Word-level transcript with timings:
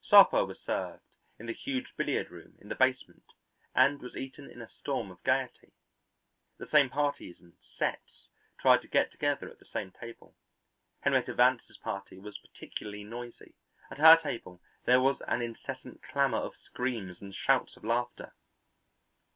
Supper 0.00 0.44
was 0.44 0.60
served 0.60 1.14
in 1.38 1.46
the 1.46 1.52
huge 1.52 1.94
billiard 1.96 2.28
room 2.28 2.56
in 2.60 2.68
the 2.68 2.74
basement 2.74 3.22
and 3.72 4.00
was 4.00 4.16
eaten 4.16 4.50
in 4.50 4.60
a 4.60 4.68
storm 4.68 5.12
of 5.12 5.22
gayety. 5.22 5.74
The 6.58 6.66
same 6.66 6.90
parties 6.90 7.40
and 7.40 7.56
"sets" 7.60 8.28
tried 8.58 8.82
to 8.82 8.88
get 8.88 9.12
together 9.12 9.48
at 9.48 9.60
the 9.60 9.64
same 9.64 9.92
table; 9.92 10.34
Henrietta 11.02 11.34
Vance's 11.34 11.78
party 11.78 12.18
was 12.18 12.36
particularly 12.36 13.04
noisy: 13.04 13.54
at 13.88 13.98
her 13.98 14.16
table 14.16 14.60
there 14.86 15.00
was 15.00 15.20
an 15.20 15.40
incessant 15.40 16.02
clamour 16.02 16.40
of 16.40 16.56
screams 16.56 17.20
and 17.20 17.32
shouts 17.32 17.76
of 17.76 17.84
laughter. 17.84 18.34